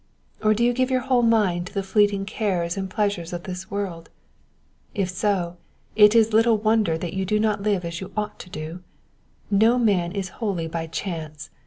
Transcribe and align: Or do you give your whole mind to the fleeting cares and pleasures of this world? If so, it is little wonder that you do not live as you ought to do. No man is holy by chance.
Or 0.41 0.55
do 0.55 0.63
you 0.63 0.73
give 0.73 0.89
your 0.89 1.01
whole 1.01 1.21
mind 1.21 1.67
to 1.67 1.73
the 1.75 1.83
fleeting 1.83 2.25
cares 2.25 2.75
and 2.75 2.89
pleasures 2.89 3.33
of 3.33 3.43
this 3.43 3.69
world? 3.69 4.09
If 4.95 5.11
so, 5.11 5.57
it 5.95 6.15
is 6.15 6.33
little 6.33 6.57
wonder 6.57 6.97
that 6.97 7.13
you 7.13 7.23
do 7.23 7.39
not 7.39 7.61
live 7.61 7.85
as 7.85 8.01
you 8.01 8.11
ought 8.17 8.39
to 8.39 8.49
do. 8.49 8.79
No 9.51 9.77
man 9.77 10.11
is 10.11 10.29
holy 10.41 10.65
by 10.67 10.87
chance. 10.87 11.51